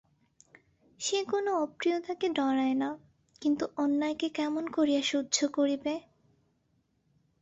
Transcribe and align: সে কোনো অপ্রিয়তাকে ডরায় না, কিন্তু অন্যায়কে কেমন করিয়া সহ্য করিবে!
সে 0.99 1.19
কোনো 1.25 1.51
অপ্রিয়তাকে 1.57 2.27
ডরায় 2.29 2.75
না, 2.75 2.89
কিন্তু 3.41 3.63
অন্যায়কে 3.77 4.27
কেমন 4.29 4.63
করিয়া 4.67 5.01
সহ্য 5.03 5.37
করিবে! 5.53 5.93